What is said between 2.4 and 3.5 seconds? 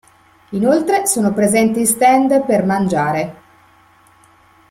per mangiare.